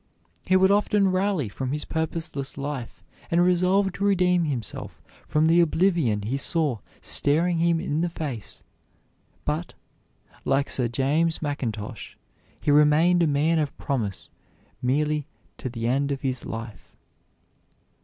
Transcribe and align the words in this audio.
He 0.47 0.55
would 0.55 0.71
often 0.71 1.11
rally 1.11 1.47
from 1.47 1.71
his 1.71 1.85
purposeless 1.85 2.57
life, 2.57 3.03
and 3.29 3.39
resolve 3.43 3.93
to 3.93 4.03
redeem 4.03 4.45
himself 4.45 4.99
from 5.27 5.45
the 5.45 5.59
oblivion 5.61 6.23
he 6.23 6.37
saw 6.37 6.79
staring 7.01 7.59
him 7.59 7.79
in 7.79 8.01
the 8.01 8.09
face; 8.09 8.63
but, 9.45 9.75
like 10.43 10.71
Sir 10.71 10.87
James 10.87 11.43
Mackintosh, 11.43 12.17
he 12.59 12.71
remained 12.71 13.21
a 13.21 13.27
man 13.27 13.59
of 13.59 13.77
promise 13.77 14.31
merely 14.81 15.27
to 15.59 15.69
the 15.69 15.85
end 15.85 16.11
of 16.11 16.21
his 16.21 16.45
life. 16.45 16.97